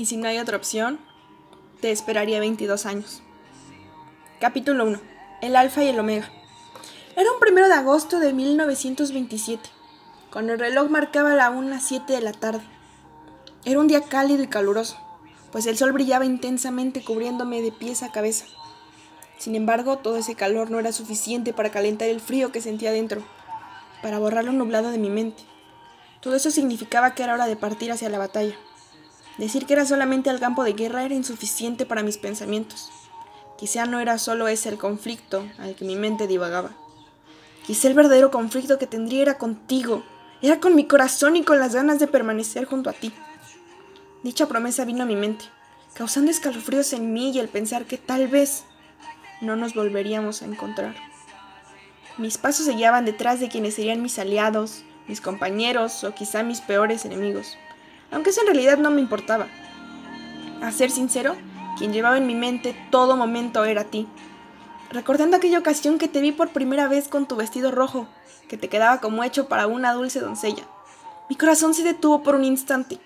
y 0.00 0.06
si 0.06 0.16
no 0.16 0.28
hay 0.28 0.38
otra 0.38 0.56
opción, 0.56 0.98
te 1.82 1.90
esperaría 1.90 2.40
22 2.40 2.86
años. 2.86 3.22
Capítulo 4.40 4.86
1. 4.86 4.98
El 5.42 5.56
Alfa 5.56 5.84
y 5.84 5.88
el 5.88 5.98
Omega. 5.98 6.26
Era 7.16 7.30
un 7.30 7.38
primero 7.38 7.68
de 7.68 7.74
agosto 7.74 8.18
de 8.18 8.32
1927, 8.32 9.68
cuando 10.32 10.54
el 10.54 10.58
reloj 10.58 10.88
marcaba 10.88 11.34
la 11.34 11.50
1.07 11.50 12.06
de 12.06 12.22
la 12.22 12.32
tarde. 12.32 12.62
Era 13.66 13.78
un 13.78 13.88
día 13.88 14.00
cálido 14.00 14.42
y 14.42 14.46
caluroso, 14.46 14.96
pues 15.52 15.66
el 15.66 15.76
sol 15.76 15.92
brillaba 15.92 16.24
intensamente 16.24 17.04
cubriéndome 17.04 17.60
de 17.60 17.70
pies 17.70 18.02
a 18.02 18.10
cabeza. 18.10 18.46
Sin 19.36 19.54
embargo, 19.54 19.98
todo 19.98 20.16
ese 20.16 20.34
calor 20.34 20.70
no 20.70 20.78
era 20.78 20.92
suficiente 20.92 21.52
para 21.52 21.70
calentar 21.70 22.08
el 22.08 22.22
frío 22.22 22.52
que 22.52 22.62
sentía 22.62 22.90
dentro, 22.90 23.22
para 24.00 24.18
borrar 24.18 24.44
lo 24.44 24.52
nublado 24.52 24.92
de 24.92 24.98
mi 24.98 25.10
mente. 25.10 25.42
Todo 26.22 26.36
eso 26.36 26.50
significaba 26.50 27.14
que 27.14 27.22
era 27.22 27.34
hora 27.34 27.46
de 27.46 27.56
partir 27.56 27.92
hacia 27.92 28.08
la 28.08 28.16
batalla. 28.16 28.56
Decir 29.40 29.64
que 29.64 29.72
era 29.72 29.86
solamente 29.86 30.28
al 30.28 30.38
campo 30.38 30.64
de 30.64 30.74
guerra 30.74 31.02
era 31.02 31.14
insuficiente 31.14 31.86
para 31.86 32.02
mis 32.02 32.18
pensamientos. 32.18 32.90
Quizá 33.56 33.86
no 33.86 33.98
era 33.98 34.18
solo 34.18 34.48
ese 34.48 34.68
el 34.68 34.76
conflicto 34.76 35.48
al 35.58 35.74
que 35.74 35.86
mi 35.86 35.96
mente 35.96 36.26
divagaba. 36.26 36.72
Quizá 37.66 37.88
el 37.88 37.94
verdadero 37.94 38.30
conflicto 38.30 38.78
que 38.78 38.86
tendría 38.86 39.22
era 39.22 39.38
contigo, 39.38 40.04
era 40.42 40.60
con 40.60 40.76
mi 40.76 40.84
corazón 40.84 41.36
y 41.36 41.42
con 41.42 41.58
las 41.58 41.74
ganas 41.74 41.98
de 41.98 42.06
permanecer 42.06 42.66
junto 42.66 42.90
a 42.90 42.92
ti. 42.92 43.14
Dicha 44.22 44.46
promesa 44.46 44.84
vino 44.84 45.04
a 45.04 45.06
mi 45.06 45.16
mente, 45.16 45.46
causando 45.94 46.30
escalofríos 46.30 46.92
en 46.92 47.14
mí 47.14 47.30
y 47.30 47.38
el 47.38 47.48
pensar 47.48 47.86
que 47.86 47.96
tal 47.96 48.28
vez 48.28 48.64
no 49.40 49.56
nos 49.56 49.72
volveríamos 49.72 50.42
a 50.42 50.44
encontrar. 50.44 50.94
Mis 52.18 52.36
pasos 52.36 52.66
se 52.66 52.74
guiaban 52.74 53.06
detrás 53.06 53.40
de 53.40 53.48
quienes 53.48 53.72
serían 53.72 54.02
mis 54.02 54.18
aliados, 54.18 54.82
mis 55.08 55.22
compañeros 55.22 56.04
o 56.04 56.14
quizá 56.14 56.42
mis 56.42 56.60
peores 56.60 57.06
enemigos, 57.06 57.56
aunque 58.10 58.30
eso 58.30 58.40
en 58.40 58.48
realidad 58.48 58.78
no 58.78 58.90
me 58.90 59.00
importaba. 59.00 59.46
A 60.62 60.72
ser 60.72 60.90
sincero, 60.90 61.36
quien 61.78 61.92
llevaba 61.92 62.18
en 62.18 62.26
mi 62.26 62.34
mente 62.34 62.76
todo 62.90 63.16
momento 63.16 63.64
era 63.64 63.84
ti. 63.84 64.06
Recordando 64.90 65.36
aquella 65.36 65.58
ocasión 65.58 65.98
que 65.98 66.08
te 66.08 66.20
vi 66.20 66.32
por 66.32 66.50
primera 66.50 66.88
vez 66.88 67.08
con 67.08 67.26
tu 67.26 67.36
vestido 67.36 67.70
rojo, 67.70 68.08
que 68.48 68.56
te 68.56 68.68
quedaba 68.68 69.00
como 69.00 69.24
hecho 69.24 69.48
para 69.48 69.66
una 69.66 69.92
dulce 69.92 70.20
doncella. 70.20 70.64
Mi 71.28 71.36
corazón 71.36 71.74
se 71.74 71.84
detuvo 71.84 72.22
por 72.22 72.34
un 72.34 72.44
instante. 72.44 72.98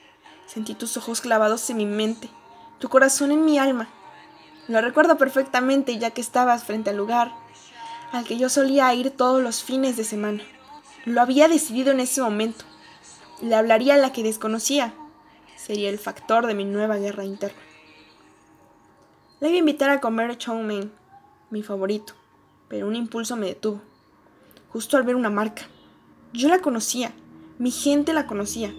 Sentí 0.46 0.74
tus 0.74 0.96
ojos 0.96 1.20
clavados 1.20 1.68
en 1.70 1.76
mi 1.76 1.86
mente, 1.86 2.28
tu 2.78 2.88
corazón 2.88 3.32
en 3.32 3.44
mi 3.44 3.58
alma. 3.58 3.88
Lo 4.68 4.80
recuerdo 4.80 5.18
perfectamente 5.18 5.98
ya 5.98 6.10
que 6.10 6.20
estabas 6.20 6.64
frente 6.64 6.90
al 6.90 6.96
lugar 6.96 7.32
al 8.14 8.24
que 8.24 8.38
yo 8.38 8.48
solía 8.48 8.94
ir 8.94 9.10
todos 9.10 9.42
los 9.42 9.62
fines 9.62 9.96
de 9.96 10.04
semana. 10.04 10.42
Lo 11.04 11.20
había 11.20 11.48
decidido 11.48 11.90
en 11.90 12.00
ese 12.00 12.22
momento. 12.22 12.64
Le 13.42 13.54
hablaría 13.54 13.94
a 13.94 13.98
la 13.98 14.12
que 14.12 14.22
desconocía. 14.22 14.94
Sería 15.56 15.90
el 15.90 15.98
factor 15.98 16.46
de 16.46 16.54
mi 16.54 16.64
nueva 16.64 16.98
guerra 16.98 17.24
interna. 17.24 17.58
Le 19.40 19.48
iba 19.48 19.56
a 19.56 19.58
invitar 19.58 19.90
a 19.90 20.00
comer 20.00 20.38
chow 20.38 20.62
mein, 20.62 20.92
mi 21.50 21.62
favorito, 21.62 22.14
pero 22.68 22.86
un 22.86 22.96
impulso 22.96 23.36
me 23.36 23.46
detuvo. 23.46 23.80
Justo 24.70 24.96
al 24.96 25.02
ver 25.02 25.16
una 25.16 25.30
marca. 25.30 25.64
Yo 26.32 26.48
la 26.48 26.60
conocía, 26.60 27.12
mi 27.58 27.70
gente 27.70 28.12
la 28.12 28.26
conocía. 28.26 28.72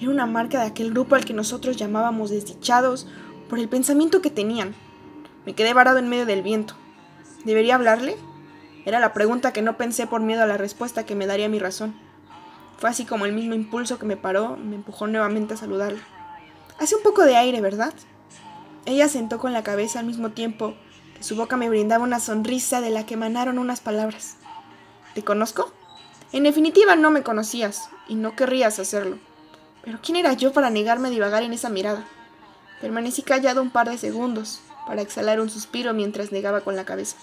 Era 0.00 0.10
una 0.10 0.26
marca 0.26 0.60
de 0.60 0.66
aquel 0.66 0.90
grupo 0.90 1.14
al 1.14 1.24
que 1.24 1.32
nosotros 1.32 1.76
llamábamos 1.76 2.30
desdichados 2.30 3.06
por 3.48 3.58
el 3.58 3.68
pensamiento 3.68 4.22
que 4.22 4.30
tenían. 4.30 4.74
Me 5.46 5.54
quedé 5.54 5.74
varado 5.74 5.98
en 5.98 6.08
medio 6.08 6.26
del 6.26 6.42
viento. 6.42 6.74
¿Debería 7.44 7.74
hablarle? 7.74 8.16
Era 8.84 9.00
la 9.00 9.12
pregunta 9.12 9.52
que 9.52 9.62
no 9.62 9.76
pensé 9.76 10.06
por 10.06 10.20
miedo 10.20 10.42
a 10.42 10.46
la 10.46 10.56
respuesta 10.56 11.06
que 11.06 11.14
me 11.14 11.26
daría 11.26 11.48
mi 11.48 11.58
razón. 11.58 11.94
Fue 12.82 12.90
así 12.90 13.04
como 13.04 13.26
el 13.26 13.32
mismo 13.32 13.54
impulso 13.54 14.00
que 14.00 14.06
me 14.06 14.16
paró 14.16 14.56
me 14.56 14.74
empujó 14.74 15.06
nuevamente 15.06 15.54
a 15.54 15.56
saludarla. 15.56 16.00
Hace 16.80 16.96
un 16.96 17.02
poco 17.04 17.22
de 17.22 17.36
aire, 17.36 17.60
¿verdad? 17.60 17.94
Ella 18.86 19.06
sentó 19.06 19.38
con 19.38 19.52
la 19.52 19.62
cabeza 19.62 20.00
al 20.00 20.06
mismo 20.06 20.30
tiempo 20.30 20.74
que 21.16 21.22
su 21.22 21.36
boca 21.36 21.56
me 21.56 21.68
brindaba 21.68 22.02
una 22.02 22.18
sonrisa 22.18 22.80
de 22.80 22.90
la 22.90 23.06
que 23.06 23.14
emanaron 23.14 23.60
unas 23.60 23.78
palabras. 23.78 24.34
¿Te 25.14 25.22
conozco? 25.22 25.72
En 26.32 26.42
definitiva 26.42 26.96
no 26.96 27.12
me 27.12 27.22
conocías 27.22 27.88
y 28.08 28.16
no 28.16 28.34
querrías 28.34 28.80
hacerlo. 28.80 29.20
Pero 29.84 30.00
¿quién 30.02 30.16
era 30.16 30.32
yo 30.32 30.52
para 30.52 30.68
negarme 30.68 31.06
a 31.06 31.12
divagar 31.12 31.44
en 31.44 31.52
esa 31.52 31.68
mirada? 31.68 32.04
Permanecí 32.80 33.22
callado 33.22 33.62
un 33.62 33.70
par 33.70 33.90
de 33.90 33.96
segundos 33.96 34.60
para 34.88 35.02
exhalar 35.02 35.40
un 35.40 35.50
suspiro 35.50 35.94
mientras 35.94 36.32
negaba 36.32 36.62
con 36.62 36.74
la 36.74 36.84
cabeza. 36.84 37.16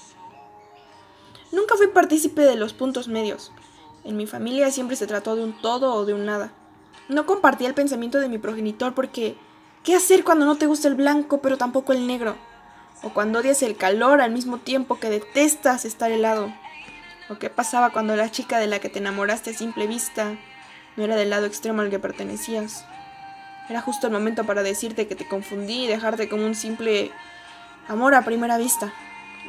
Nunca 1.51 1.75
fui 1.75 1.87
partícipe 1.87 2.43
de 2.43 2.55
los 2.55 2.71
puntos 2.71 3.09
medios. 3.09 3.51
En 4.03 4.17
mi 4.17 4.27
familia 4.27 4.71
siempre 4.71 4.95
se 4.95 5.07
trató 5.07 5.35
de 5.35 5.43
un 5.43 5.53
todo 5.53 5.93
o 5.93 6.05
de 6.05 6.13
un 6.13 6.25
nada. 6.25 6.51
No 7.07 7.25
compartía 7.25 7.67
el 7.67 7.73
pensamiento 7.73 8.19
de 8.19 8.29
mi 8.29 8.37
progenitor 8.37 8.93
porque 8.93 9.35
¿qué 9.83 9.95
hacer 9.95 10.23
cuando 10.23 10.45
no 10.45 10.55
te 10.55 10.67
gusta 10.67 10.87
el 10.87 10.95
blanco 10.95 11.41
pero 11.41 11.57
tampoco 11.57 11.93
el 11.93 12.07
negro? 12.07 12.35
O 13.03 13.09
cuando 13.09 13.39
odias 13.39 13.63
el 13.63 13.77
calor 13.77 14.21
al 14.21 14.31
mismo 14.31 14.57
tiempo 14.57 14.99
que 14.99 15.09
detestas 15.09 15.85
estar 15.85 16.11
helado. 16.11 16.53
¿O 17.29 17.37
qué 17.37 17.49
pasaba 17.49 17.91
cuando 17.91 18.15
la 18.15 18.31
chica 18.31 18.59
de 18.59 18.67
la 18.67 18.79
que 18.79 18.89
te 18.89 18.99
enamoraste 18.99 19.51
a 19.51 19.53
simple 19.53 19.87
vista 19.87 20.37
no 20.95 21.03
era 21.03 21.15
del 21.15 21.29
lado 21.29 21.45
extremo 21.45 21.81
al 21.81 21.89
que 21.89 21.99
pertenecías? 21.99 22.85
Era 23.69 23.81
justo 23.81 24.07
el 24.07 24.13
momento 24.13 24.45
para 24.45 24.63
decirte 24.63 25.07
que 25.07 25.15
te 25.15 25.27
confundí 25.27 25.85
y 25.85 25.87
dejarte 25.87 26.27
como 26.27 26.45
un 26.45 26.55
simple 26.55 27.11
amor 27.87 28.15
a 28.15 28.25
primera 28.25 28.57
vista 28.57 28.91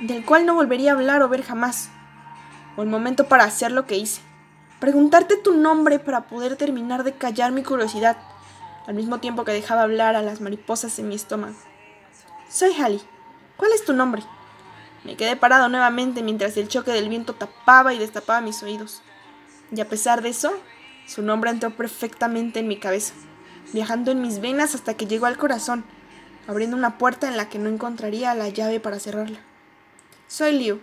del 0.00 0.24
cual 0.24 0.46
no 0.46 0.54
volvería 0.54 0.92
a 0.92 0.94
hablar 0.94 1.22
o 1.22 1.28
ver 1.28 1.42
jamás. 1.42 1.90
O 2.76 2.82
el 2.82 2.88
momento 2.88 3.26
para 3.26 3.44
hacer 3.44 3.72
lo 3.72 3.86
que 3.86 3.96
hice. 3.96 4.22
Preguntarte 4.80 5.36
tu 5.36 5.52
nombre 5.52 5.98
para 5.98 6.26
poder 6.26 6.56
terminar 6.56 7.04
de 7.04 7.12
callar 7.12 7.52
mi 7.52 7.62
curiosidad, 7.62 8.16
al 8.86 8.94
mismo 8.94 9.20
tiempo 9.20 9.44
que 9.44 9.52
dejaba 9.52 9.82
hablar 9.82 10.16
a 10.16 10.22
las 10.22 10.40
mariposas 10.40 10.98
en 10.98 11.08
mi 11.08 11.16
estómago. 11.16 11.54
Soy 12.48 12.72
Hallie. 12.72 13.02
¿Cuál 13.58 13.72
es 13.72 13.84
tu 13.84 13.92
nombre? 13.92 14.22
Me 15.04 15.18
quedé 15.18 15.36
parado 15.36 15.68
nuevamente 15.68 16.22
mientras 16.22 16.56
el 16.56 16.68
choque 16.68 16.92
del 16.92 17.10
viento 17.10 17.34
tapaba 17.34 17.92
y 17.92 17.98
destapaba 17.98 18.40
mis 18.40 18.62
oídos. 18.62 19.02
Y 19.70 19.82
a 19.82 19.88
pesar 19.88 20.22
de 20.22 20.30
eso, 20.30 20.50
su 21.06 21.20
nombre 21.20 21.50
entró 21.50 21.76
perfectamente 21.76 22.60
en 22.60 22.68
mi 22.68 22.78
cabeza, 22.78 23.12
viajando 23.74 24.10
en 24.10 24.22
mis 24.22 24.40
venas 24.40 24.74
hasta 24.74 24.94
que 24.94 25.06
llegó 25.06 25.26
al 25.26 25.36
corazón, 25.36 25.84
abriendo 26.48 26.74
una 26.78 26.96
puerta 26.96 27.28
en 27.28 27.36
la 27.36 27.50
que 27.50 27.58
no 27.58 27.68
encontraría 27.68 28.34
la 28.34 28.48
llave 28.48 28.80
para 28.80 28.98
cerrarla. 28.98 29.40
Soy 30.26 30.58
Liu, 30.58 30.80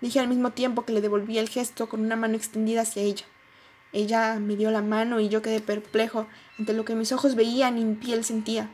dije 0.00 0.18
al 0.18 0.28
mismo 0.28 0.52
tiempo 0.52 0.86
que 0.86 0.94
le 0.94 1.02
devolví 1.02 1.36
el 1.36 1.50
gesto 1.50 1.90
con 1.90 2.00
una 2.00 2.16
mano 2.16 2.36
extendida 2.36 2.80
hacia 2.80 3.02
ella. 3.02 3.26
Ella 3.94 4.40
me 4.40 4.56
dio 4.56 4.72
la 4.72 4.82
mano 4.82 5.20
y 5.20 5.28
yo 5.28 5.40
quedé 5.40 5.60
perplejo 5.60 6.26
ante 6.58 6.72
lo 6.72 6.84
que 6.84 6.96
mis 6.96 7.12
ojos 7.12 7.36
veían 7.36 7.78
y 7.78 7.84
mi 7.84 7.94
piel 7.94 8.24
sentía. 8.24 8.68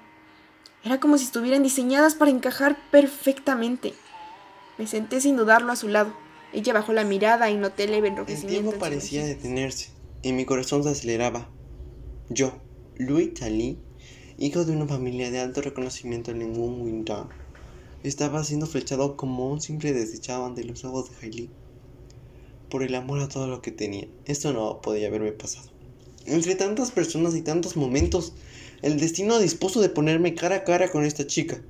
Era 0.82 0.98
como 0.98 1.19
si 1.19 1.25
estuvieran 1.25 1.62
diseñadas 1.62 2.14
para 2.14 2.31
encajar 2.31 2.78
perfectamente. 2.91 3.92
Me 4.78 4.86
senté 4.86 5.20
sin 5.20 5.36
dudarlo 5.36 5.72
a 5.72 5.76
su 5.76 5.88
lado. 5.88 6.14
Ella 6.54 6.72
bajó 6.72 6.94
la 6.94 7.04
mirada 7.04 7.50
y 7.50 7.56
noté 7.56 7.86
leve 7.86 8.09
enrojecimiento. 8.09 8.56
El 8.56 8.62
tiempo 8.62 8.80
parecía 8.80 9.25
detenerse 9.26 9.91
y 10.22 10.32
mi 10.32 10.47
corazón 10.47 10.82
se 10.82 10.88
aceleraba. 10.88 11.50
Yo, 12.30 12.59
Louis 12.97 13.34
Tali, 13.34 13.78
hijo 14.38 14.64
de 14.64 14.72
una 14.72 14.86
familia 14.86 15.30
de 15.30 15.41
alto 15.41 15.60
reconocimiento 15.60 16.30
en 16.30 16.59
Windong, 16.59 17.28
estaba 18.03 18.42
siendo 18.42 18.66
flechado 18.66 19.19
como 19.19 19.50
un 19.50 19.60
simple 19.60 19.92
desdichado 19.92 20.47
ante 20.47 20.64
los 20.64 20.82
ojos 20.86 21.10
de 21.10 21.26
Hailey. 21.26 21.50
Por 22.70 22.84
el 22.84 22.94
amor 22.94 23.19
a 23.19 23.28
todo 23.28 23.48
lo 23.48 23.62
que 23.62 23.72
tenía, 23.72 24.06
esto 24.26 24.53
no 24.53 24.81
podía 24.81 25.08
haberme 25.08 25.32
pasado. 25.32 25.69
Entre 26.25 26.54
tantas 26.54 26.92
personas 26.92 27.34
y 27.34 27.42
tantos 27.42 27.76
momentos, 27.76 28.32
el 28.81 29.00
destino 29.00 29.41
dispuso 29.41 29.81
de 29.81 29.88
ponerme 29.88 30.36
cara 30.36 30.56
a 30.56 30.64
cara 30.64 30.88
con 30.92 31.04
esta 31.04 31.26
chica. 31.26 31.60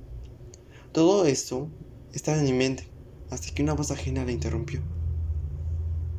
Todo 0.91 1.25
esto 1.25 1.69
estaba 2.13 2.37
en 2.37 2.45
mi 2.45 2.53
mente, 2.53 2.83
hasta 3.31 3.51
que 3.51 3.63
una 3.63 3.73
voz 3.73 3.89
ajena 3.89 4.23
la 4.25 4.31
interrumpió. 4.31 4.79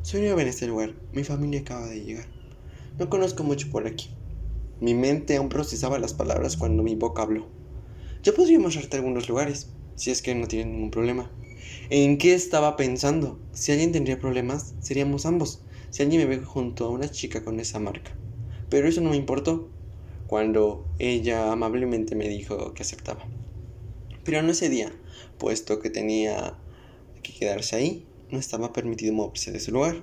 Soy 0.01 0.19
nueva 0.19 0.41
en 0.41 0.49
este 0.49 0.67
lugar, 0.67 0.93
mi 1.13 1.23
familia 1.23 1.61
acaba 1.61 1.87
de 1.87 2.03
llegar. 2.03 2.25
No 2.99 3.09
conozco 3.09 3.45
mucho 3.45 3.71
por 3.71 3.87
aquí. 3.87 4.09
Mi 4.81 4.93
mente 4.93 5.37
aún 5.37 5.47
procesaba 5.47 5.97
las 5.97 6.13
palabras 6.13 6.57
cuando 6.57 6.83
mi 6.83 6.95
boca 6.95 7.21
habló. 7.21 7.47
Yo 8.21 8.35
podría 8.35 8.59
mostrarte 8.59 8.97
algunos 8.97 9.29
lugares, 9.29 9.69
si 9.95 10.11
es 10.11 10.21
que 10.21 10.35
no 10.35 10.45
tiene 10.47 10.71
ningún 10.71 10.91
problema. 10.91 11.31
¿En 11.89 12.17
qué 12.17 12.33
estaba 12.33 12.75
pensando? 12.75 13.39
Si 13.53 13.71
alguien 13.71 13.91
tendría 13.91 14.19
problemas, 14.19 14.73
seríamos 14.81 15.25
ambos. 15.25 15.61
Si 15.89 16.01
alguien 16.01 16.21
me 16.21 16.35
ve 16.35 16.43
junto 16.43 16.85
a 16.85 16.89
una 16.89 17.09
chica 17.09 17.43
con 17.43 17.59
esa 17.59 17.79
marca. 17.79 18.11
Pero 18.69 18.87
eso 18.87 19.01
no 19.01 19.11
me 19.11 19.17
importó 19.17 19.69
cuando 20.27 20.85
ella 20.99 21.51
amablemente 21.51 22.15
me 22.15 22.27
dijo 22.27 22.73
que 22.73 22.83
aceptaba. 22.83 23.25
Pero 24.23 24.41
no 24.41 24.51
ese 24.51 24.69
día, 24.69 24.91
puesto 25.37 25.79
que 25.79 25.89
tenía 25.89 26.55
que 27.21 27.33
quedarse 27.33 27.75
ahí, 27.75 28.05
no 28.31 28.39
estaba 28.39 28.73
permitido 28.73 29.13
moverse 29.13 29.51
de 29.51 29.59
su 29.59 29.71
lugar. 29.71 30.01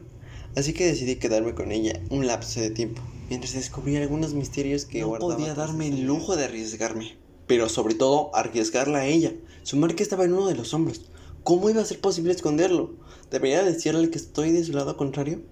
Así 0.57 0.73
que 0.73 0.87
decidí 0.87 1.17
quedarme 1.17 1.55
con 1.55 1.73
ella 1.73 2.01
un 2.11 2.27
lapso 2.27 2.61
de 2.61 2.71
tiempo, 2.71 3.03
mientras 3.29 3.55
descubría 3.55 4.01
algunos 4.01 4.35
misterios 4.35 4.85
que 4.85 5.01
no 5.01 5.19
podía 5.19 5.55
darme 5.55 5.89
el 5.89 6.03
lujo 6.03 6.37
de 6.37 6.45
arriesgarme 6.45 7.21
pero 7.51 7.69
sobre 7.69 7.97
todo 7.97 8.31
arriesgarla 8.33 8.99
a 8.99 9.07
ella. 9.07 9.35
Su 9.65 9.77
marca 9.77 10.05
estaba 10.05 10.25
en 10.25 10.35
uno 10.35 10.47
de 10.47 10.55
los 10.55 10.73
hombros. 10.73 11.10
¿Cómo 11.43 11.71
iba 11.71 11.81
a 11.81 11.87
ser 11.87 12.01
posible 12.01 12.33
esconderlo? 12.33 12.95
¿Debería 13.31 13.63
decirle 13.63 14.11
que 14.11 14.19
estoy 14.19 14.53
de 14.53 14.63
su 14.63 14.73
lado 14.73 14.97
contrario? 14.97 15.43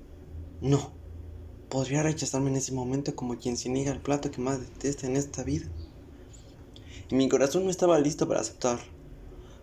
No. 0.60 0.92
Podría 1.70 2.02
rechazarme 2.02 2.50
en 2.50 2.56
ese 2.56 2.72
momento 2.72 3.16
como 3.16 3.38
quien 3.38 3.56
se 3.56 3.70
niega 3.70 3.92
al 3.92 4.02
plato 4.02 4.30
que 4.30 4.40
más 4.40 4.60
detesta 4.60 5.06
en 5.06 5.16
esta 5.16 5.42
vida. 5.42 5.66
y 7.10 7.14
mi 7.14 7.28
corazón 7.28 7.64
no 7.64 7.70
estaba 7.70 7.98
listo 7.98 8.28
para 8.28 8.40
aceptar. 8.40 8.80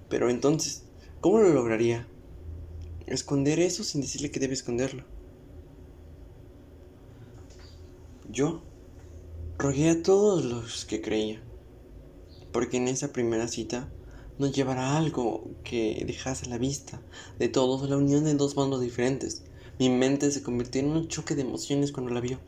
Pero 0.10 0.30
entonces, 0.30 0.84
¿cómo 1.22 1.40
lo 1.40 1.50
lograría? 1.50 2.08
Esconder 3.06 3.60
eso 3.60 3.84
sin 3.84 4.02
decirle 4.02 4.32
que 4.32 4.40
debe 4.40 4.54
esconderlo. 4.54 5.04
Yo 8.32 8.64
rogué 9.60 9.90
a 9.92 10.02
todos 10.02 10.44
los 10.44 10.86
que 10.86 11.02
creía, 11.02 11.42
porque 12.52 12.78
en 12.78 12.88
esa 12.88 13.14
primera 13.14 13.48
cita 13.48 13.90
nos 14.38 14.52
llevará 14.52 14.98
algo 14.98 15.50
que 15.64 16.04
dejase 16.06 16.46
a 16.46 16.50
la 16.50 16.58
vista 16.58 17.02
de 17.40 17.48
todos 17.48 17.90
la 17.90 17.98
unión 17.98 18.26
de 18.26 18.34
dos 18.34 18.56
bandos 18.56 18.82
diferentes. 18.82 19.44
Mi 19.80 19.90
mente 19.90 20.32
se 20.32 20.44
convirtió 20.44 20.82
en 20.82 20.90
un 20.90 21.08
choque 21.08 21.36
de 21.36 21.42
emociones 21.42 21.92
cuando 21.92 22.14
la 22.14 22.22
vio. 22.22 22.40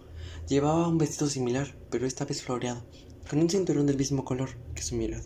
Llevaba 0.48 0.88
un 0.88 0.98
vestido 0.98 1.30
similar, 1.30 1.76
pero 1.90 2.06
esta 2.06 2.26
vez 2.26 2.42
floreado, 2.42 2.84
con 3.30 3.40
un 3.40 3.50
cinturón 3.50 3.86
del 3.86 3.98
mismo 3.98 4.24
color 4.24 4.50
que 4.76 4.82
su 4.82 4.96
mirada. 4.96 5.24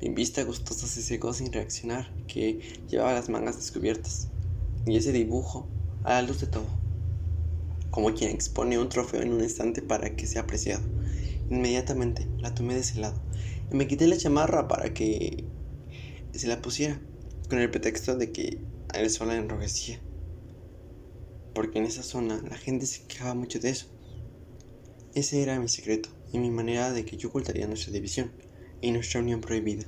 Mi 0.00 0.08
vista 0.08 0.42
gustosa 0.44 0.86
se 0.86 1.02
secó 1.02 1.34
sin 1.34 1.52
reaccionar, 1.52 2.10
que 2.26 2.80
llevaba 2.88 3.12
las 3.12 3.28
mangas 3.28 3.56
descubiertas, 3.56 4.28
y 4.86 4.96
ese 4.96 5.12
dibujo 5.12 5.68
a 6.04 6.14
la 6.14 6.22
luz 6.22 6.40
de 6.40 6.46
todo, 6.46 6.66
como 7.90 8.14
quien 8.14 8.30
expone 8.30 8.78
un 8.78 8.88
trofeo 8.88 9.20
en 9.20 9.32
un 9.32 9.42
estante 9.42 9.82
para 9.82 10.16
que 10.16 10.26
sea 10.26 10.42
apreciado. 10.42 10.82
Inmediatamente 11.50 12.26
la 12.38 12.54
tomé 12.54 12.74
de 12.74 12.80
ese 12.80 13.00
lado 13.00 13.20
y 13.72 13.76
me 13.76 13.86
quité 13.86 14.06
la 14.06 14.16
chamarra 14.16 14.68
para 14.68 14.94
que 14.94 15.44
se 16.40 16.48
la 16.48 16.62
pusiera, 16.62 16.98
con 17.50 17.58
el 17.58 17.70
pretexto 17.70 18.16
de 18.16 18.32
que 18.32 18.58
el 18.94 19.10
sol 19.10 19.28
la 19.28 19.36
enrojecía, 19.36 20.00
porque 21.54 21.78
en 21.78 21.84
esa 21.84 22.02
zona 22.02 22.40
la 22.48 22.56
gente 22.56 22.86
se 22.86 23.02
quejaba 23.02 23.34
mucho 23.34 23.58
de 23.58 23.68
eso. 23.68 23.88
Ese 25.14 25.42
era 25.42 25.60
mi 25.60 25.68
secreto 25.68 26.08
y 26.32 26.38
mi 26.38 26.50
manera 26.50 26.92
de 26.92 27.04
que 27.04 27.18
yo 27.18 27.28
ocultaría 27.28 27.66
nuestra 27.66 27.92
división 27.92 28.32
y 28.80 28.90
nuestra 28.90 29.20
unión 29.20 29.42
prohibida. 29.42 29.84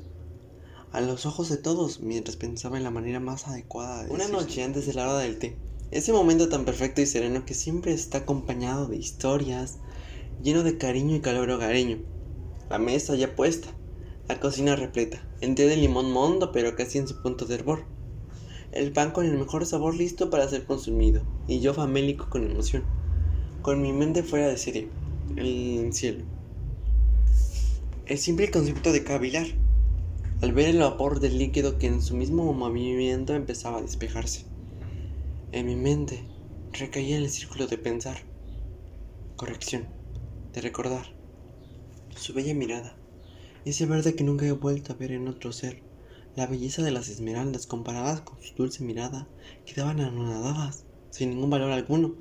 A 0.90 1.00
los 1.00 1.24
ojos 1.24 1.48
de 1.48 1.56
todos, 1.56 2.00
mientras 2.00 2.36
pensaba 2.36 2.76
en 2.76 2.84
la 2.84 2.90
manera 2.90 3.18
más 3.18 3.48
adecuada 3.48 4.04
de 4.04 4.10
Una 4.10 4.28
noche 4.28 4.62
antes 4.62 4.84
de 4.84 4.92
la 4.92 5.08
hora 5.08 5.20
del 5.20 5.38
té, 5.38 5.56
ese 5.90 6.12
momento 6.12 6.50
tan 6.50 6.66
perfecto 6.66 7.00
y 7.00 7.06
sereno 7.06 7.46
que 7.46 7.54
siempre 7.54 7.94
está 7.94 8.18
acompañado 8.18 8.88
de 8.88 8.98
historias, 8.98 9.78
lleno 10.42 10.64
de 10.64 10.76
cariño 10.76 11.16
y 11.16 11.20
calor 11.20 11.48
hogareño. 11.48 12.02
La 12.68 12.78
mesa 12.78 13.14
ya 13.14 13.34
puesta, 13.34 13.74
la 14.28 14.40
cocina 14.40 14.76
repleta, 14.76 15.26
el 15.40 15.54
té 15.54 15.66
de 15.66 15.76
limón 15.76 16.10
mondo 16.12 16.52
pero 16.52 16.76
casi 16.76 16.98
en 16.98 17.08
su 17.08 17.20
punto 17.22 17.44
de 17.44 17.56
hervor. 17.56 17.84
El 18.72 18.92
pan 18.92 19.10
con 19.10 19.26
el 19.26 19.36
mejor 19.36 19.66
sabor 19.66 19.94
listo 19.94 20.30
para 20.30 20.48
ser 20.48 20.64
consumido, 20.64 21.22
y 21.46 21.60
yo 21.60 21.74
famélico 21.74 22.30
con 22.30 22.50
emoción, 22.50 22.84
con 23.60 23.82
mi 23.82 23.92
mente 23.92 24.22
fuera 24.22 24.48
de 24.48 24.56
serie 24.56 24.88
el 25.36 25.92
cielo. 25.92 26.24
El 28.06 28.18
simple 28.18 28.50
concepto 28.50 28.92
de 28.92 29.04
cavilar, 29.04 29.46
al 30.40 30.52
ver 30.52 30.68
el 30.68 30.78
vapor 30.78 31.20
del 31.20 31.38
líquido 31.38 31.78
que 31.78 31.86
en 31.86 32.02
su 32.02 32.16
mismo 32.16 32.52
movimiento 32.52 33.34
empezaba 33.34 33.78
a 33.78 33.82
despejarse. 33.82 34.44
En 35.52 35.66
mi 35.66 35.76
mente 35.76 36.24
recaía 36.72 37.16
el 37.16 37.30
círculo 37.30 37.66
de 37.66 37.78
pensar, 37.78 38.18
corrección, 39.36 39.86
de 40.52 40.60
recordar, 40.60 41.06
su 42.16 42.32
bella 42.34 42.54
mirada, 42.54 42.96
ese 43.64 43.86
verde 43.86 44.14
que 44.14 44.24
nunca 44.24 44.46
he 44.46 44.52
vuelto 44.52 44.92
a 44.92 44.96
ver 44.96 45.12
en 45.12 45.28
otro 45.28 45.52
ser, 45.52 45.82
la 46.34 46.46
belleza 46.46 46.82
de 46.82 46.90
las 46.90 47.08
esmeraldas 47.08 47.66
comparadas 47.66 48.22
con 48.22 48.40
su 48.40 48.54
dulce 48.54 48.84
mirada, 48.84 49.28
quedaban 49.64 50.00
anonadadas, 50.00 50.86
sin 51.10 51.30
ningún 51.30 51.50
valor 51.50 51.70
alguno, 51.70 52.14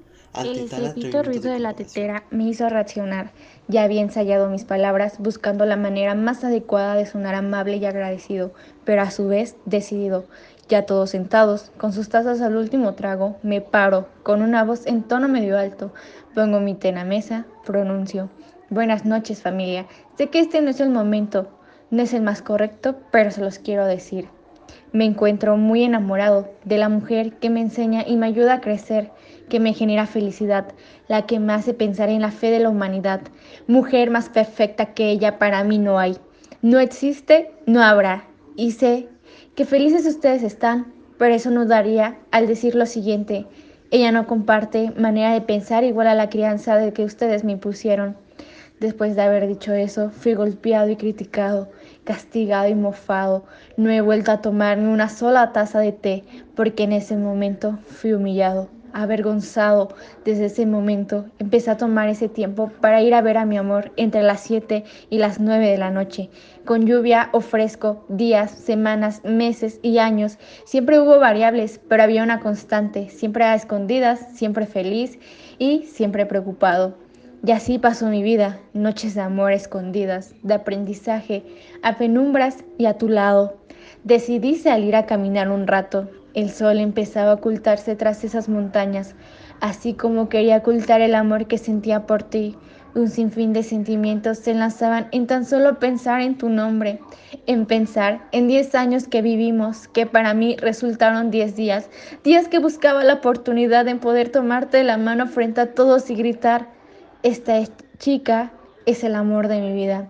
el 0.43 0.59
estrepito 0.59 1.23
ruido 1.23 1.51
de 1.51 1.59
la 1.59 1.73
tetera 1.73 2.23
me 2.31 2.45
hizo 2.45 2.69
reaccionar. 2.69 3.31
Ya 3.67 3.83
había 3.83 4.01
ensayado 4.01 4.49
mis 4.49 4.63
palabras 4.63 5.17
buscando 5.19 5.65
la 5.65 5.75
manera 5.75 6.15
más 6.15 6.45
adecuada 6.45 6.95
de 6.95 7.05
sonar 7.05 7.35
amable 7.35 7.75
y 7.77 7.85
agradecido, 7.85 8.53
pero 8.85 9.01
a 9.01 9.11
su 9.11 9.27
vez 9.27 9.57
decidido. 9.65 10.23
Ya 10.69 10.85
todos 10.85 11.09
sentados, 11.09 11.71
con 11.77 11.91
sus 11.91 12.07
tazas 12.07 12.39
al 12.39 12.55
último 12.55 12.93
trago, 12.93 13.39
me 13.43 13.59
paro, 13.59 14.07
con 14.23 14.41
una 14.41 14.63
voz 14.63 14.87
en 14.87 15.03
tono 15.03 15.27
medio 15.27 15.57
alto, 15.57 15.93
pongo 16.33 16.61
mi 16.61 16.75
té 16.75 16.89
en 16.89 16.95
la 16.95 17.03
mesa, 17.03 17.45
pronuncio. 17.65 18.29
Buenas 18.71 19.03
noches 19.03 19.41
familia, 19.41 19.85
sé 20.17 20.29
que 20.29 20.39
este 20.39 20.61
no 20.61 20.69
es 20.69 20.79
el 20.79 20.91
momento, 20.91 21.49
no 21.89 22.03
es 22.03 22.13
el 22.13 22.21
más 22.21 22.41
correcto, 22.41 22.95
pero 23.11 23.29
se 23.29 23.41
los 23.41 23.59
quiero 23.59 23.85
decir. 23.85 24.29
Me 24.93 25.03
encuentro 25.03 25.57
muy 25.57 25.83
enamorado 25.83 26.47
de 26.63 26.77
la 26.77 26.87
mujer 26.87 27.33
que 27.33 27.49
me 27.49 27.59
enseña 27.59 28.05
y 28.07 28.15
me 28.15 28.27
ayuda 28.27 28.53
a 28.53 28.61
crecer 28.61 29.11
que 29.49 29.59
me 29.59 29.73
genera 29.73 30.05
felicidad, 30.07 30.71
la 31.09 31.25
que 31.25 31.37
me 31.37 31.51
hace 31.51 31.73
pensar 31.73 32.07
en 32.07 32.21
la 32.21 32.31
fe 32.31 32.49
de 32.49 32.59
la 32.59 32.69
humanidad. 32.69 33.19
Mujer 33.67 34.09
más 34.09 34.29
perfecta 34.29 34.93
que 34.93 35.09
ella 35.09 35.37
para 35.37 35.65
mí 35.65 35.77
no 35.77 35.99
hay. 35.99 36.15
No 36.61 36.79
existe, 36.79 37.51
no 37.65 37.83
habrá. 37.83 38.29
Y 38.55 38.71
sé 38.71 39.09
que 39.53 39.65
felices 39.65 40.05
ustedes 40.05 40.43
están, 40.43 40.93
pero 41.17 41.33
eso 41.35 41.51
no 41.51 41.65
daría 41.65 42.19
al 42.31 42.47
decir 42.47 42.75
lo 42.75 42.85
siguiente. 42.85 43.47
Ella 43.91 44.13
no 44.13 44.27
comparte 44.27 44.93
manera 44.97 45.33
de 45.33 45.41
pensar 45.41 45.83
igual 45.83 46.07
a 46.07 46.15
la 46.15 46.29
crianza 46.29 46.77
de 46.77 46.93
que 46.93 47.03
ustedes 47.03 47.43
me 47.43 47.51
impusieron. 47.51 48.15
Después 48.81 49.15
de 49.15 49.21
haber 49.21 49.47
dicho 49.47 49.73
eso, 49.73 50.09
fui 50.09 50.33
golpeado 50.33 50.89
y 50.89 50.95
criticado, 50.95 51.69
castigado 52.03 52.67
y 52.67 52.73
mofado. 52.73 53.45
No 53.77 53.91
he 53.91 54.01
vuelto 54.01 54.31
a 54.31 54.41
tomarme 54.41 54.87
una 54.87 55.07
sola 55.07 55.51
taza 55.53 55.77
de 55.77 55.91
té, 55.91 56.23
porque 56.55 56.85
en 56.85 56.93
ese 56.93 57.15
momento 57.15 57.77
fui 57.85 58.13
humillado 58.13 58.69
avergonzado 58.93 59.89
desde 60.25 60.45
ese 60.45 60.65
momento, 60.65 61.25
empecé 61.39 61.69
a 61.71 61.77
tomar 61.77 62.09
ese 62.09 62.27
tiempo 62.27 62.71
para 62.81 63.01
ir 63.01 63.13
a 63.13 63.21
ver 63.21 63.37
a 63.37 63.45
mi 63.45 63.57
amor 63.57 63.91
entre 63.97 64.23
las 64.23 64.41
7 64.41 64.83
y 65.11 65.17
las 65.19 65.39
9 65.39 65.69
de 65.69 65.77
la 65.77 65.91
noche, 65.91 66.29
con 66.65 66.87
lluvia 66.87 67.29
o 67.33 67.39
fresco, 67.39 68.03
días, 68.09 68.49
semanas, 68.51 69.21
meses 69.23 69.79
y 69.83 69.99
años. 69.99 70.39
Siempre 70.65 70.99
hubo 70.99 71.19
variables, 71.19 71.79
pero 71.87 72.03
había 72.03 72.23
una 72.23 72.39
constante, 72.39 73.09
siempre 73.09 73.43
a 73.43 73.55
escondidas, 73.55 74.19
siempre 74.33 74.65
feliz 74.65 75.19
y 75.57 75.83
siempre 75.83 76.25
preocupado. 76.25 77.00
Y 77.43 77.51
así 77.51 77.79
pasó 77.79 78.07
mi 78.07 78.21
vida, 78.21 78.59
noches 78.73 79.15
de 79.15 79.21
amor 79.21 79.51
escondidas, 79.51 80.35
de 80.43 80.53
aprendizaje, 80.53 81.43
a 81.81 81.97
penumbras 81.97 82.63
y 82.77 82.85
a 82.85 82.99
tu 82.99 83.09
lado. 83.09 83.57
Decidí 84.03 84.55
salir 84.55 84.95
a 84.95 85.07
caminar 85.07 85.49
un 85.49 85.65
rato, 85.65 86.07
el 86.35 86.51
sol 86.51 86.79
empezaba 86.79 87.31
a 87.31 87.35
ocultarse 87.35 87.95
tras 87.95 88.23
esas 88.23 88.47
montañas, 88.47 89.15
así 89.59 89.93
como 89.95 90.29
quería 90.29 90.57
ocultar 90.57 91.01
el 91.01 91.15
amor 91.15 91.47
que 91.47 91.57
sentía 91.57 92.05
por 92.05 92.23
ti. 92.23 92.55
Un 92.93 93.09
sinfín 93.09 93.53
de 93.53 93.63
sentimientos 93.63 94.37
se 94.37 94.51
enlazaban 94.51 95.07
en 95.11 95.25
tan 95.25 95.43
solo 95.43 95.79
pensar 95.79 96.21
en 96.21 96.37
tu 96.37 96.47
nombre, 96.47 96.99
en 97.47 97.65
pensar 97.65 98.27
en 98.33 98.47
diez 98.47 98.75
años 98.75 99.07
que 99.07 99.21
vivimos, 99.21 99.87
que 99.87 100.05
para 100.05 100.33
mí 100.33 100.57
resultaron 100.57 101.31
diez 101.31 101.55
días, 101.55 101.89
días 102.23 102.47
que 102.49 102.59
buscaba 102.59 103.03
la 103.03 103.15
oportunidad 103.15 103.85
de 103.85 103.95
poder 103.95 104.29
tomarte 104.29 104.77
de 104.77 104.83
la 104.83 104.97
mano 104.97 105.25
frente 105.27 105.61
a 105.61 105.73
todos 105.73 106.09
y 106.09 106.15
gritar, 106.15 106.67
esta 107.23 107.61
chica 107.97 108.51
es 108.85 109.03
el 109.03 109.15
amor 109.15 109.47
de 109.47 109.61
mi 109.61 109.73
vida. 109.73 110.07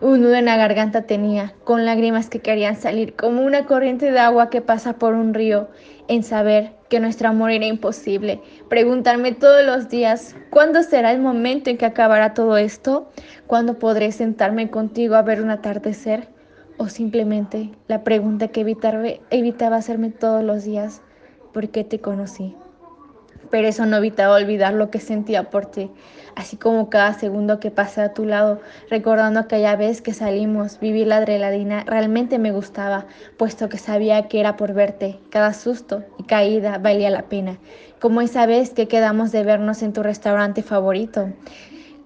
Un 0.00 0.20
nudo 0.20 0.34
en 0.34 0.46
la 0.46 0.56
garganta 0.56 1.02
tenía, 1.02 1.54
con 1.64 1.84
lágrimas 1.84 2.28
que 2.28 2.40
querían 2.40 2.76
salir, 2.76 3.14
como 3.14 3.42
una 3.42 3.66
corriente 3.66 4.10
de 4.10 4.18
agua 4.18 4.50
que 4.50 4.60
pasa 4.60 4.94
por 4.94 5.14
un 5.14 5.32
río, 5.32 5.68
en 6.08 6.24
saber 6.24 6.72
que 6.88 6.98
nuestro 6.98 7.28
amor 7.28 7.52
era 7.52 7.66
imposible. 7.66 8.40
Preguntarme 8.68 9.32
todos 9.32 9.64
los 9.64 9.88
días, 9.88 10.34
¿cuándo 10.50 10.82
será 10.82 11.12
el 11.12 11.20
momento 11.20 11.70
en 11.70 11.78
que 11.78 11.86
acabará 11.86 12.34
todo 12.34 12.56
esto? 12.56 13.10
¿Cuándo 13.46 13.78
podré 13.78 14.10
sentarme 14.10 14.70
contigo 14.70 15.14
a 15.14 15.22
ver 15.22 15.40
un 15.40 15.50
atardecer? 15.50 16.28
O 16.78 16.88
simplemente 16.88 17.70
la 17.86 18.02
pregunta 18.02 18.48
que 18.48 18.60
evitaba 19.30 19.76
hacerme 19.76 20.10
todos 20.10 20.42
los 20.42 20.64
días, 20.64 21.00
¿por 21.52 21.68
qué 21.68 21.84
te 21.84 22.00
conocí? 22.00 22.56
Pero 23.52 23.68
eso 23.68 23.84
no 23.84 23.98
evitaba 23.98 24.34
olvidar 24.34 24.72
lo 24.72 24.90
que 24.90 24.98
sentía 24.98 25.50
por 25.50 25.66
ti, 25.66 25.90
así 26.34 26.56
como 26.56 26.88
cada 26.88 27.12
segundo 27.12 27.60
que 27.60 27.70
pasé 27.70 28.00
a 28.00 28.14
tu 28.14 28.24
lado, 28.24 28.62
recordando 28.88 29.38
aquella 29.38 29.76
vez 29.76 30.00
que 30.00 30.14
salimos, 30.14 30.80
vivir 30.80 31.06
la 31.06 31.18
adrenalina 31.18 31.84
realmente 31.86 32.38
me 32.38 32.50
gustaba, 32.50 33.04
puesto 33.36 33.68
que 33.68 33.76
sabía 33.76 34.26
que 34.26 34.40
era 34.40 34.56
por 34.56 34.72
verte, 34.72 35.20
cada 35.28 35.52
susto 35.52 36.02
y 36.18 36.22
caída 36.22 36.78
valía 36.78 37.10
la 37.10 37.24
pena, 37.24 37.58
como 38.00 38.22
esa 38.22 38.46
vez 38.46 38.70
que 38.70 38.88
quedamos 38.88 39.32
de 39.32 39.44
vernos 39.44 39.82
en 39.82 39.92
tu 39.92 40.02
restaurante 40.02 40.62
favorito. 40.62 41.28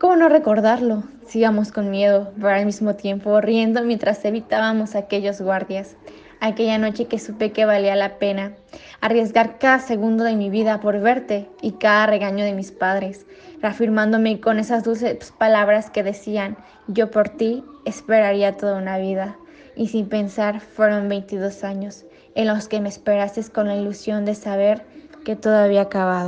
¿Cómo 0.01 0.17
no 0.17 0.29
recordarlo? 0.29 1.05
Sigamos 1.29 1.71
con 1.71 1.91
miedo, 1.91 2.33
pero 2.35 2.49
al 2.49 2.67
mismo 2.67 2.97
tiempo 2.97 3.41
riendo 3.41 3.83
mientras 3.83 4.25
evitábamos 4.25 4.97
aquellos 4.97 5.41
guardias 5.41 5.97
aquella 6.41 6.79
noche 6.79 7.07
que 7.07 7.19
supe 7.19 7.53
que 7.53 7.65
valía 7.65 7.97
la 7.97 8.19
pena 8.19 8.53
arriesgar 9.01 9.59
cada 9.59 9.79
segundo 9.79 10.25
de 10.25 10.37
mi 10.37 10.51
vida 10.51 10.81
por 10.81 11.01
verte 11.01 11.49
y 11.63 11.73
cada 11.73 12.07
regaño 12.07 12.45
de 12.45 12.53
mis 12.53 12.73
padres, 12.73 13.27
reafirmándome 13.61 14.41
con 14.41 14.59
esas 14.59 14.85
dulces 14.85 15.33
palabras 15.39 15.91
que 15.91 16.03
decían, 16.03 16.57
yo 16.89 17.11
por 17.11 17.29
ti 17.29 17.65
esperaría 17.85 18.57
toda 18.57 18.79
una 18.79 18.99
vida. 18.99 19.37
Y 19.77 19.89
sin 19.89 20.09
pensar 20.09 20.61
fueron 20.61 21.09
22 21.09 21.63
años 21.63 22.07
en 22.35 22.47
los 22.47 22.69
que 22.69 22.81
me 22.81 22.89
esperaste 22.89 23.43
con 23.51 23.69
la 23.69 23.77
ilusión 23.77 24.25
de 24.25 24.35
saber 24.35 24.85
que 25.25 25.37
todo 25.37 25.57
había 25.57 25.83
acabado. 25.83 26.25